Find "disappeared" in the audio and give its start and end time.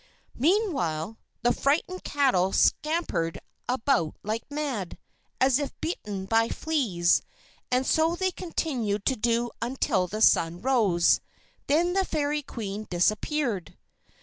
12.89-13.77